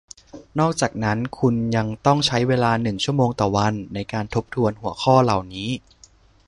[0.59, 5.69] นอกจากนั้นคุณยังต้องใช้เวลาหนึ่งชั่วโมงต่อวันในการทบทวนหัวข้อเหล่านี้